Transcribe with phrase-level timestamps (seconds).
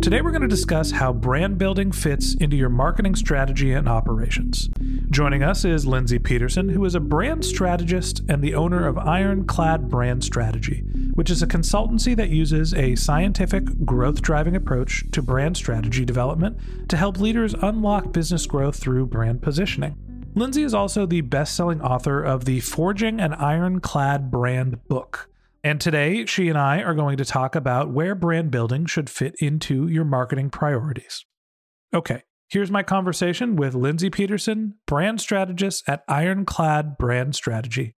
[0.00, 4.70] Today we're going to discuss how brand building fits into your marketing strategy and operations.
[5.10, 9.88] Joining us is Lindsay Pedersen, who is a brand strategist and the owner of Ironclad
[9.88, 15.56] Brand Strategy, which is a consultancy that uses a scientific, growth driving approach to brand
[15.56, 19.96] strategy development to help leaders unlock business growth through brand positioning.
[20.36, 25.28] Lindsay is also the best selling author of the Forging an Ironclad Brand book.
[25.68, 29.34] And today, she and I are going to talk about where brand building should fit
[29.38, 31.26] into your marketing priorities.
[31.92, 37.96] Okay, here's my conversation with Lindsay Pedersen, brand strategist at Ironclad Brand Strategy.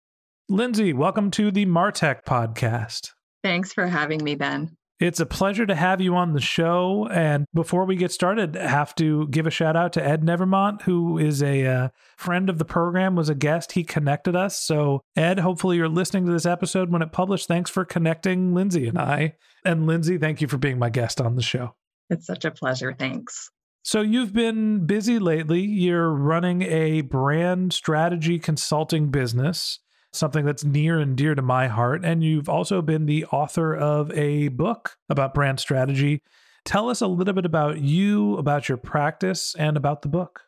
[0.49, 3.11] Lindsay, welcome to the Martech podcast.
[3.43, 4.75] Thanks for having me, Ben.
[4.99, 7.07] It's a pleasure to have you on the show.
[7.09, 10.81] And before we get started, I have to give a shout out to Ed Nevermont,
[10.81, 13.71] who is a uh, friend of the program, was a guest.
[13.71, 14.59] He connected us.
[14.59, 17.47] So, Ed, hopefully you're listening to this episode when it published.
[17.47, 19.35] Thanks for connecting Lindsay and I.
[19.63, 21.75] And Lindsay, thank you for being my guest on the show.
[22.09, 22.93] It's such a pleasure.
[22.97, 23.49] Thanks.
[23.83, 25.61] So, you've been busy lately.
[25.61, 29.79] You're running a brand strategy consulting business
[30.13, 32.03] something that's near and dear to my heart.
[32.03, 36.21] And you've also been the author of a book about brand strategy.
[36.65, 40.41] Tell us a little bit about you, about your practice, and about the book.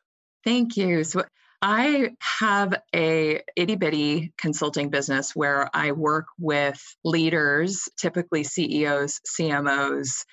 [0.43, 1.03] Thank you.
[1.03, 1.23] So,
[1.63, 10.25] I have a itty bitty consulting business where I work with leaders, typically CEOs, CMOs,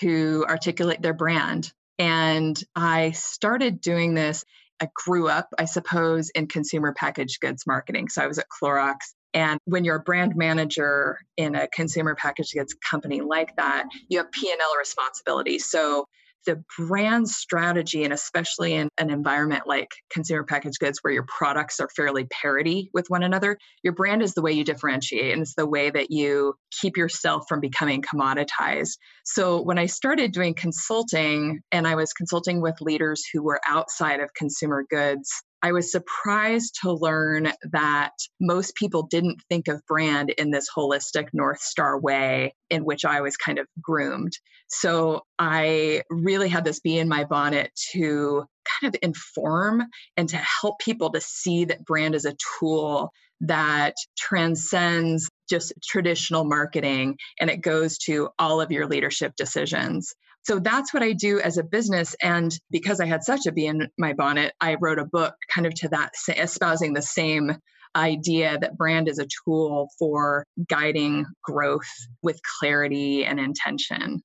[0.00, 1.72] to articulate their brand.
[2.00, 4.44] And I started doing this
[4.82, 8.08] I grew up, I suppose, in consumer packaged goods marketing.
[8.08, 8.96] So I was at Clorox.
[9.32, 14.18] And when you're a brand manager in a consumer packaged goods company like that, you
[14.18, 15.60] have P&L responsibility.
[15.60, 16.06] So
[16.46, 21.80] the brand strategy, and especially in an environment like consumer packaged goods where your products
[21.80, 25.54] are fairly parity with one another, your brand is the way you differentiate and it's
[25.54, 28.96] the way that you keep yourself from becoming commoditized.
[29.24, 34.20] So when I started doing consulting and I was consulting with leaders who were outside
[34.20, 35.30] of consumer goods,
[35.62, 41.28] I was surprised to learn that most people didn't think of brand in this holistic
[41.32, 44.32] North Star way in which I was kind of groomed.
[44.68, 48.44] So I really had this bee in my bonnet to
[48.80, 49.84] kind of inform
[50.16, 53.12] and to help people to see that brand is a tool
[53.42, 60.14] that transcends just traditional marketing and it goes to all of your leadership decisions.
[60.44, 62.16] So that's what I do as a business.
[62.20, 65.66] And because I had such a bee in my bonnet, I wrote a book kind
[65.66, 67.52] of to that, espousing the same
[67.94, 71.88] idea that brand is a tool for guiding growth
[72.22, 74.22] with clarity and intention.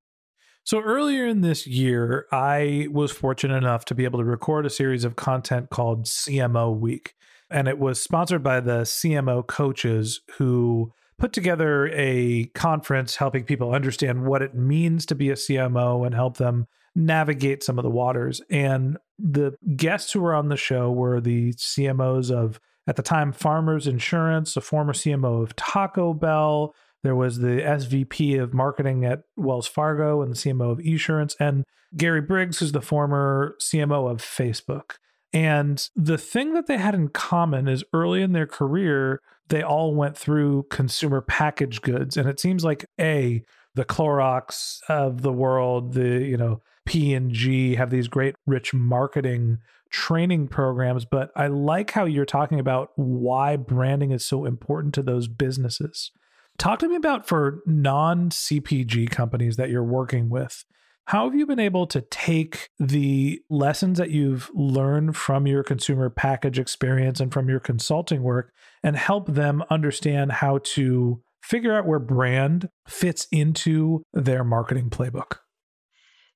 [0.63, 4.69] So earlier in this year, I was fortunate enough to be able to record a
[4.69, 7.13] series of content called CMO Week.
[7.49, 13.73] And it was sponsored by the CMO coaches who put together a conference helping people
[13.73, 17.89] understand what it means to be a CMO and help them navigate some of the
[17.89, 18.41] waters.
[18.49, 23.31] And the guests who were on the show were the CMOs of, at the time,
[23.31, 26.73] Farmers Insurance, a former CMO of Taco Bell.
[27.03, 31.63] There was the SVP of marketing at Wells Fargo and the CMO of Esurance, and
[31.95, 34.93] Gary Briggs, who's the former CMO of Facebook.
[35.33, 39.93] And the thing that they had in common is early in their career, they all
[39.93, 42.17] went through consumer packaged goods.
[42.17, 43.43] And it seems like A,
[43.75, 48.73] the Clorox of the world, the, you know, P and G have these great rich
[48.73, 49.59] marketing
[49.89, 55.01] training programs, but I like how you're talking about why branding is so important to
[55.01, 56.11] those businesses.
[56.57, 60.65] Talk to me about for non CPG companies that you're working with.
[61.07, 66.09] How have you been able to take the lessons that you've learned from your consumer
[66.09, 68.51] package experience and from your consulting work
[68.83, 75.37] and help them understand how to figure out where brand fits into their marketing playbook?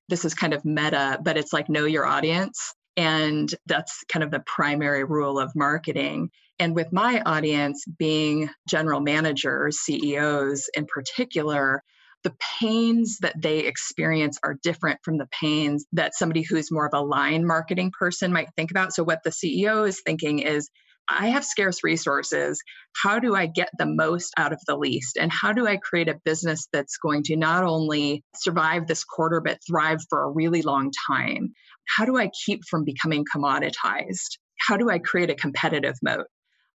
[0.08, 2.74] This is kind of meta, but it's like know your audience.
[2.96, 6.30] And that's kind of the primary rule of marketing.
[6.60, 11.84] And with my audience being general managers, CEOs in particular,
[12.24, 16.94] the pains that they experience are different from the pains that somebody who's more of
[16.94, 18.94] a line marketing person might think about.
[18.94, 20.70] So, what the CEO is thinking is,
[21.10, 22.62] I have scarce resources.
[23.04, 25.18] How do I get the most out of the least?
[25.18, 29.42] And how do I create a business that's going to not only survive this quarter,
[29.42, 31.54] but thrive for a really long time?
[31.88, 34.38] How do I keep from becoming commoditized?
[34.60, 36.28] How do I create a competitive moat?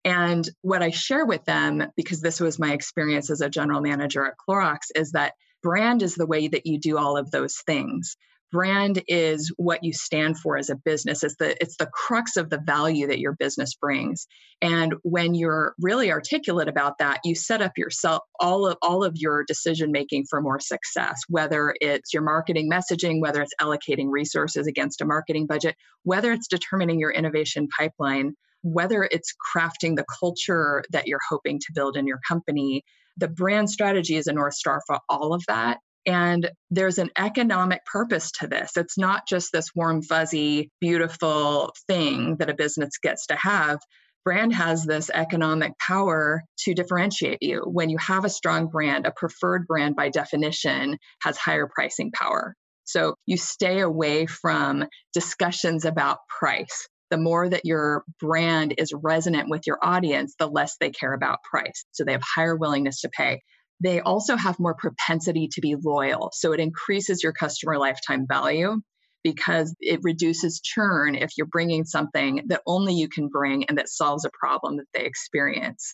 [0.06, 4.26] And what I share with them, because this was my experience as a general manager
[4.26, 8.18] at Clorox, is that brand is the way that you do all of those things.
[8.52, 11.24] Brand is what you stand for as a business.
[11.24, 14.28] It's the it's the crux of the value that your business brings.
[14.62, 19.16] And when you're really articulate about that, you set up yourself all of all of
[19.16, 24.68] your decision making for more success, whether it's your marketing messaging, whether it's allocating resources
[24.68, 30.84] against a marketing budget, whether it's determining your innovation pipeline whether it's crafting the culture
[30.92, 32.84] that you're hoping to build in your company,
[33.18, 35.78] the brand strategy is a North Star for all of that.
[36.06, 38.72] And there's an economic purpose to this.
[38.76, 43.80] It's not just this warm, fuzzy, beautiful thing that a business gets to have.
[44.26, 47.62] Brand has this economic power to differentiate you.
[47.66, 52.56] When you have a strong brand, a preferred brand by definition has higher pricing power.
[52.86, 59.48] So you stay away from discussions about price the more that your brand is resonant
[59.48, 61.86] with your audience, the less they care about price.
[61.92, 63.44] So they have higher willingness to pay.
[63.84, 66.32] They also have more propensity to be loyal.
[66.34, 68.82] So it increases your customer lifetime value
[69.24, 73.90] because it reduces churn if you're bringing something that only you can bring and that
[73.90, 75.94] solves a problem that they experience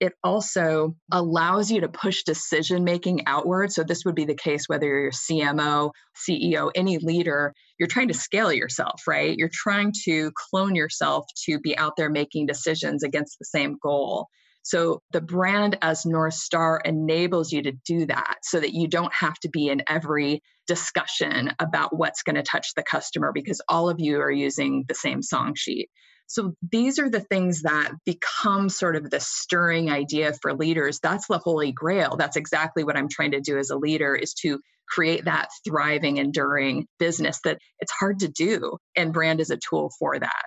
[0.00, 3.72] it also allows you to push decision making outward.
[3.72, 5.90] So, this would be the case whether you're CMO,
[6.28, 9.36] CEO, any leader, you're trying to scale yourself, right?
[9.36, 14.28] You're trying to clone yourself to be out there making decisions against the same goal.
[14.62, 19.14] So, the brand as North Star enables you to do that so that you don't
[19.14, 23.88] have to be in every discussion about what's going to touch the customer because all
[23.88, 25.88] of you are using the same song sheet.
[26.28, 31.00] So these are the things that become sort of the stirring idea for leaders.
[31.02, 32.16] That's the holy grail.
[32.16, 36.18] That's exactly what I'm trying to do as a leader is to create that thriving,
[36.18, 38.76] enduring business that it's hard to do.
[38.94, 40.42] And brand is a tool for that.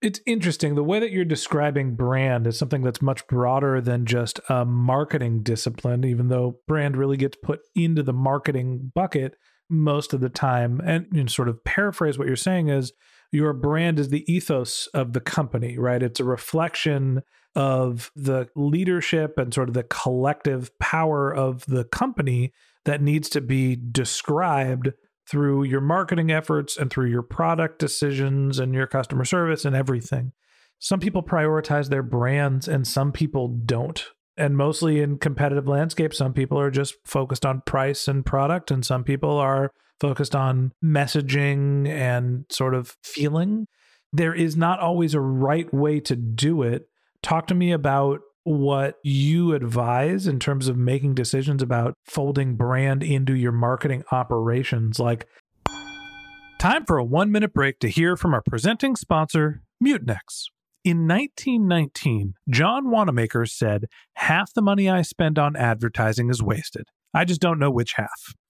[0.00, 0.74] It's interesting.
[0.74, 5.42] The way that you're describing brand is something that's much broader than just a marketing
[5.42, 9.36] discipline, even though brand really gets put into the marketing bucket
[9.70, 10.80] most of the time.
[10.84, 12.92] And you sort of paraphrase what you're saying is
[13.32, 16.02] your brand is the ethos of the company, right?
[16.02, 17.22] It's a reflection
[17.54, 22.52] of the leadership and sort of the collective power of the company
[22.84, 24.92] that needs to be described
[25.28, 30.32] through your marketing efforts and through your product decisions and your customer service and everything.
[30.78, 34.04] Some people prioritize their brands and some people don't.
[34.36, 38.84] And mostly in competitive landscape, some people are just focused on price and product, and
[38.84, 39.70] some people are
[40.02, 43.68] focused on messaging and sort of feeling.
[44.12, 46.88] There is not always a right way to do it.
[47.22, 53.04] Talk to me about what you advise in terms of making decisions about folding brand
[53.04, 54.98] into your marketing operations.
[54.98, 55.28] Like,
[56.58, 60.48] time for a one minute break to hear from our presenting sponsor, Mutinex.
[60.82, 66.86] In 1919, John Wanamaker said, Half the money I spend on advertising is wasted.
[67.14, 68.34] I just don't know which half.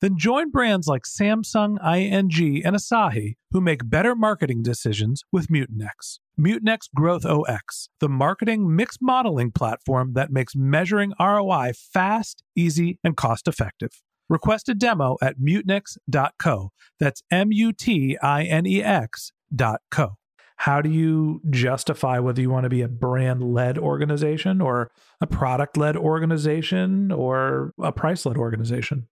[0.00, 6.18] Then join brands like Samsung, ING, and Asahi who make better marketing decisions with Mutinex.
[6.38, 13.16] Mutinex Growth OX, the marketing mix modeling platform that makes measuring ROI fast, easy, and
[13.16, 13.90] cost effective.
[14.30, 16.70] Request a demo at mutinex.co.
[16.98, 20.16] That's M U T I N E X.co.
[20.56, 24.90] How do you justify whether you want to be a brand led organization or
[25.20, 29.08] a product led organization or a price led organization?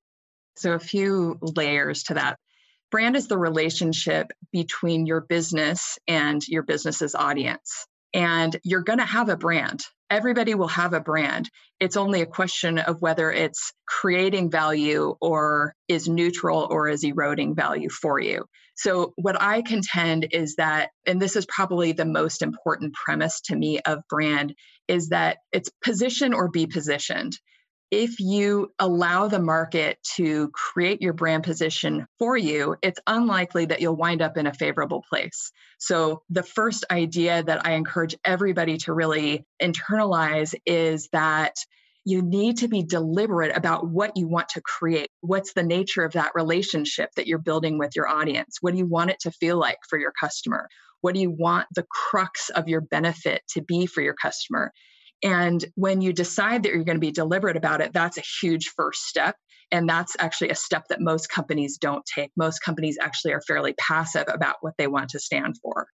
[0.59, 2.39] So, a few layers to that.
[2.91, 7.87] Brand is the relationship between your business and your business's audience.
[8.15, 9.81] And you're going to have a brand.
[10.11, 11.51] Everybody will have a brand.
[11.79, 17.55] It's only a question of whether it's creating value or is neutral or is eroding
[17.55, 18.47] value for you.
[18.75, 23.57] So, what I contend is that, and this is probably the most important premise to
[23.57, 24.55] me of brand,
[24.89, 27.37] is that it's position or be positioned
[27.91, 33.81] if you allow the market to create your brand position for you, it's unlikely that
[33.81, 35.51] you'll wind up in a favorable place.
[35.79, 41.55] So, the first idea that I encourage everybody to really internalize is that
[42.05, 45.11] you need to be deliberate about what you want to create.
[45.21, 48.59] What's the nature of that relationship that you're building with your audience?
[48.61, 50.69] What do you want it to feel like for your customer?
[51.01, 54.73] What do you want the crux of your benefit to be for your customer?
[55.23, 58.73] And when you decide that you're going to be deliberate about it, that's a huge
[58.77, 59.37] first step.
[59.71, 62.31] And that's actually a step that most companies don't take.
[62.37, 65.89] Most companies actually are fairly passive about what they want to stand for.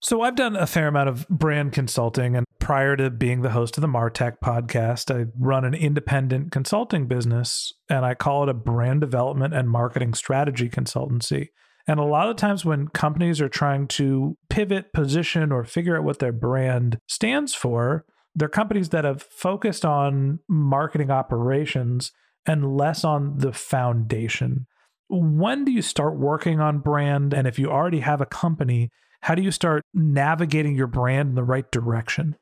[0.00, 3.76] So I've done a fair amount of brand consulting and prior to being the host
[3.76, 8.54] of the Martech podcast, I run an independent consulting business and I call it a
[8.54, 11.48] brand development and marketing strategy consultancy.
[11.88, 16.04] And a lot of times when companies are trying to pivot, position or figure out
[16.04, 18.04] what their brand stands for,
[18.38, 22.12] they're companies that have focused on marketing operations
[22.46, 24.66] and less on the foundation.
[25.08, 27.34] When do you start working on brand?
[27.34, 28.90] And if you already have a company,
[29.22, 32.36] how do you start navigating your brand in the right direction?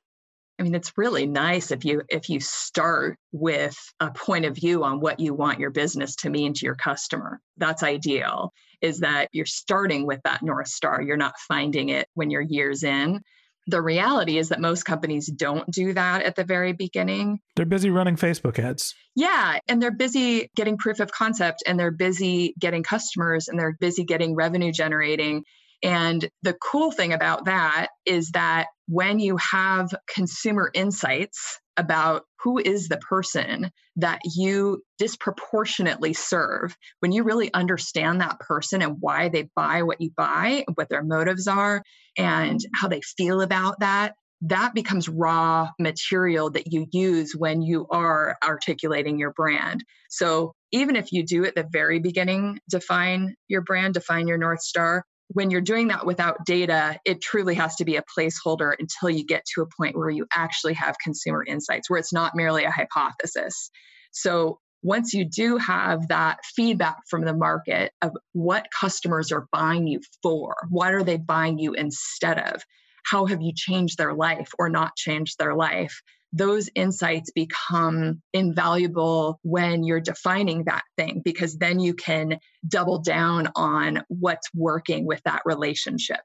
[0.59, 4.85] I mean, it's really nice if you if you start with a point of view
[4.85, 7.41] on what you want your business to mean to your customer.
[7.59, 8.53] That's ideal.
[8.81, 11.03] Is that you're starting with that north star.
[11.03, 13.21] You're not finding it when you're years in
[13.67, 17.41] the reality is that most companies don't do that at the very beginning.
[17.57, 18.95] They're busy running Facebook ads.
[19.15, 23.77] Yeah, and they're busy getting proof of concept and they're busy getting customers and they're
[23.79, 25.45] busy getting revenue generating.
[25.83, 32.59] And the cool thing about that is that when you have consumer insights about who
[32.59, 39.29] is the person that you disproportionately serve, when you really understand that person and why
[39.29, 41.83] they buy what you buy, what their motives are,
[42.17, 47.87] and how they feel about that, that becomes raw material that you use when you
[47.91, 49.83] are articulating your brand.
[50.11, 54.61] So even if you do at the very beginning define your brand, define your North
[54.61, 59.11] Star, when you're doing that without data, it truly has to be a placeholder until
[59.11, 62.65] you get to a point where you actually have consumer insights, where it's not merely
[62.65, 63.71] a hypothesis.
[64.13, 69.87] So once you do have that feedback from the market of what customers are buying
[69.87, 72.63] you for, what are they buying you instead of?
[73.05, 76.01] How have you changed their life or not changed their life?
[76.33, 83.49] Those insights become invaluable when you're defining that thing because then you can double down
[83.57, 86.21] on what's working with that relationship.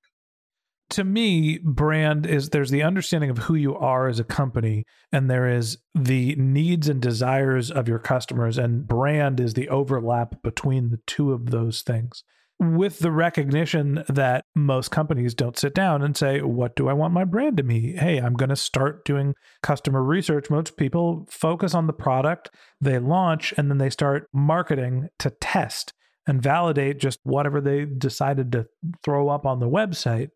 [0.92, 5.30] To me, brand is there's the understanding of who you are as a company, and
[5.30, 10.90] there is the needs and desires of your customers, and brand is the overlap between
[10.90, 12.24] the two of those things
[12.62, 17.12] with the recognition that most companies don't sit down and say, What do I want
[17.12, 17.94] my brand to be?
[17.94, 20.52] Hey, I'm going to start doing customer research.
[20.52, 25.94] Most people focus on the product, they launch, and then they start marketing to test
[26.28, 28.68] and validate just whatever they decided to
[29.04, 30.30] throw up on the website.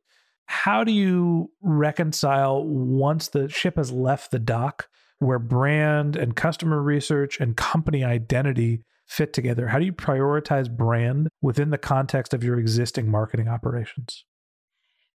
[0.48, 4.88] How do you reconcile once the ship has left the dock
[5.20, 9.68] where brand and customer research and company identity fit together?
[9.68, 14.26] How do you prioritize brand within the context of your existing marketing operations?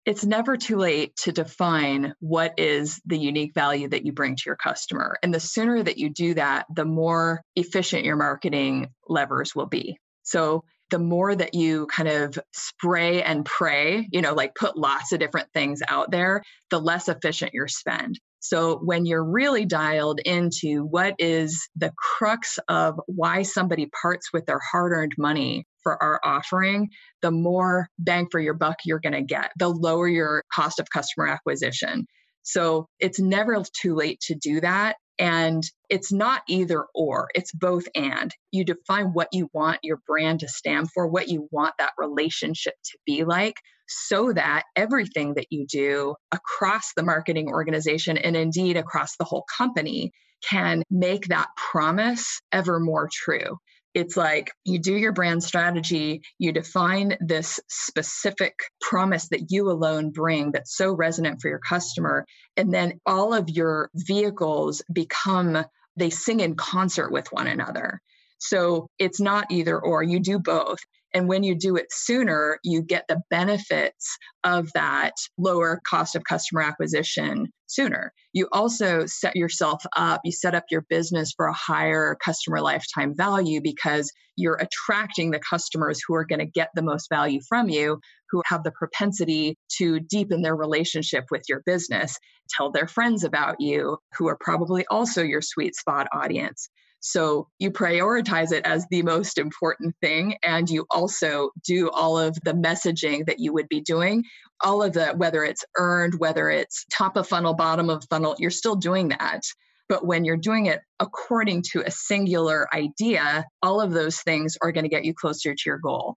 [0.04, 4.42] It's never too late to define what is the unique value that you bring to
[4.46, 5.18] your customer.
[5.20, 9.98] And the sooner that you do that, the more efficient your marketing levers will be.
[10.22, 15.10] So the more that you kind of spray and pray, you know, like put lots
[15.10, 18.20] of different things out there, the less efficient your spend.
[18.48, 24.46] So when you're really dialed into what is the crux of why somebody parts with
[24.46, 26.90] their hard earned money for our offering,
[27.22, 30.88] the more bang for your buck you're going to get, the lower your cost of
[30.90, 32.06] customer acquisition.
[32.44, 34.94] So it's never too late to do that.
[35.18, 38.32] And it's not either or, it's both and.
[38.52, 42.74] You define what you want your brand to stand for, what you want that relationship
[42.84, 43.56] to be like,
[43.88, 49.44] so that everything that you do across the marketing organization and indeed across the whole
[49.56, 50.12] company
[50.48, 53.58] can make that promise ever more true
[53.96, 58.52] it's like you do your brand strategy, you define this specific
[58.82, 62.26] promise that you alone bring that's so resonant for your customer,
[62.58, 65.64] and then all of your vehicles become,
[65.96, 68.02] they sing in concert with one another.
[68.36, 70.78] So it's not either or, you do both.
[71.16, 76.25] And when you do it sooner, you get the benefits of that lower cost of
[76.25, 78.12] customer acquisition sooner.
[78.35, 83.14] You also set yourself up, you set up your business for a higher customer lifetime
[83.16, 87.70] value because you're attracting the customers who are going to get the most value from
[87.70, 87.99] you,
[88.30, 92.18] who have the propensity to deepen their relationship with your business,
[92.50, 96.68] tell their friends about you, who are probably also your sweet spot audience.
[97.00, 100.36] So you prioritize it as the most important thing.
[100.42, 104.24] And you also do all of the messaging that you would be doing,
[104.62, 108.50] all of the, whether it's earned, whether it's top of funnel, bottom of funnel, you're
[108.50, 109.42] still doing that.
[109.88, 114.72] But when you're doing it according to a singular idea, all of those things are
[114.72, 116.16] going to get you closer to your goal.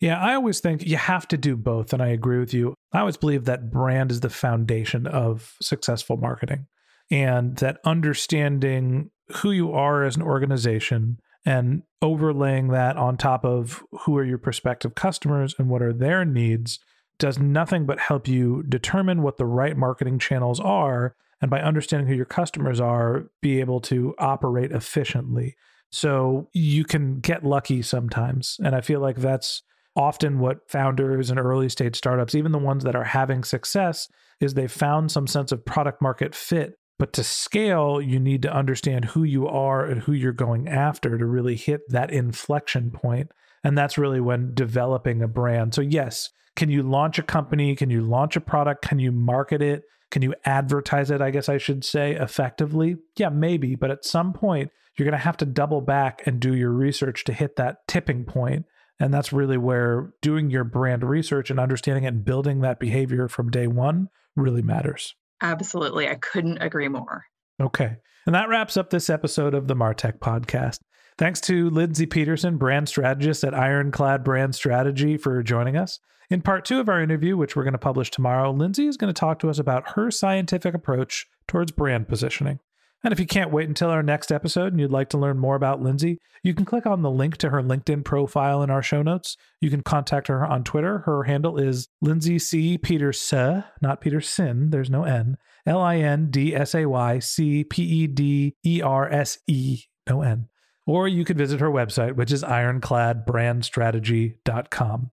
[0.00, 1.92] Yeah, I always think you have to do both.
[1.92, 2.74] And I agree with you.
[2.92, 6.66] I always believe that brand is the foundation of successful marketing
[7.10, 13.82] and that understanding who you are as an organization and overlaying that on top of
[14.00, 16.78] who are your prospective customers and what are their needs
[17.18, 22.08] does nothing but help you determine what the right marketing channels are and by understanding
[22.08, 25.54] who your customers are be able to operate efficiently.
[25.90, 28.58] So you can get lucky sometimes.
[28.64, 29.62] And i feel like that's
[29.96, 34.08] often what founders and early stage startups even the ones that are having success
[34.40, 38.54] is they've found some sense of product market fit but to scale, you need to
[38.54, 43.30] understand who you are and who you're going after to really hit that inflection point.
[43.64, 45.74] And that's really when developing a brand.
[45.74, 47.74] So, yes, can you launch a company?
[47.74, 48.82] Can you launch a product?
[48.82, 49.82] Can you market it?
[50.10, 51.20] Can you advertise it?
[51.20, 52.96] I guess I should say effectively.
[53.16, 53.74] Yeah, maybe.
[53.74, 57.24] But at some point, you're going to have to double back and do your research
[57.24, 58.66] to hit that tipping point.
[59.00, 63.50] And that's really where doing your brand research and understanding and building that behavior from
[63.50, 65.16] day one really matters.
[65.44, 66.08] Absolutely.
[66.08, 67.26] I couldn't agree more.
[67.60, 67.96] Okay.
[68.24, 70.78] And that wraps up this episode of the Martech podcast.
[71.18, 76.00] Thanks to Lindsay Pedersen, brand strategist at Ironclad Brand Strategy, for joining us.
[76.30, 79.12] In part two of our interview, which we're going to publish tomorrow, Lindsay is going
[79.12, 82.58] to talk to us about her scientific approach towards brand positioning.
[83.04, 85.56] And if you can't wait until our next episode and you'd like to learn more
[85.56, 89.02] about Lindsay, you can click on the link to her LinkedIn profile in our show
[89.02, 89.36] notes.
[89.60, 91.00] You can contact her on Twitter.
[91.00, 92.78] Her handle is Lindsay C.
[92.78, 95.36] Pederse, not Pedersen, there's no N,
[95.66, 99.82] L I N D S A Y C P E D E R S E,
[100.08, 100.48] no N.
[100.86, 105.10] Or you could visit her website, which is ironcladbrandstrategy.com.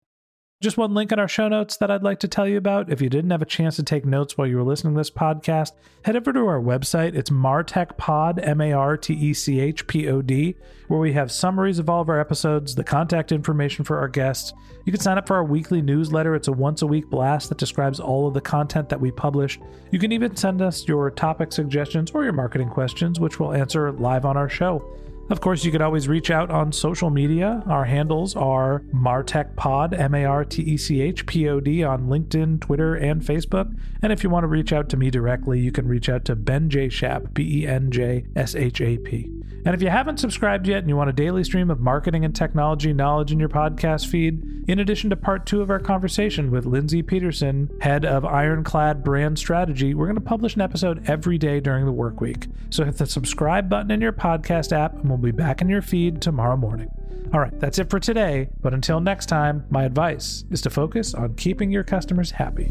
[0.63, 2.93] Just one link in our show notes that I'd like to tell you about.
[2.93, 5.11] If you didn't have a chance to take notes while you were listening to this
[5.11, 5.73] podcast,
[6.05, 7.15] head over to our website.
[7.15, 10.57] It's martechpod, M A R T E C H P O D,
[10.89, 14.53] where we have summaries of all of our episodes, the contact information for our guests.
[14.85, 16.35] You can sign up for our weekly newsletter.
[16.35, 19.59] It's a once a week blast that describes all of the content that we publish.
[19.91, 23.93] You can even send us your topic suggestions or your marketing questions, which we'll answer
[23.93, 24.95] live on our show.
[25.31, 27.63] Of course, you could always reach out on social media.
[27.67, 32.09] Our handles are MartechPod, M A R T E C H P O D, on
[32.09, 33.73] LinkedIn, Twitter, and Facebook.
[34.03, 36.35] And if you want to reach out to me directly, you can reach out to
[36.35, 36.89] Ben J.
[36.89, 39.40] Shap, B E N J S H A P.
[39.65, 42.35] And if you haven't subscribed yet and you want a daily stream of marketing and
[42.35, 46.65] technology knowledge in your podcast feed, in addition to part two of our conversation with
[46.65, 51.61] Lindsay Pedersen, head of Ironclad Brand Strategy, we're going to publish an episode every day
[51.61, 52.47] during the work week.
[52.71, 55.83] So hit the subscribe button in your podcast app and we'll be back in your
[55.83, 56.91] feed tomorrow morning.
[57.33, 58.49] All right, that's it for today.
[58.61, 62.71] But until next time, my advice is to focus on keeping your customers happy.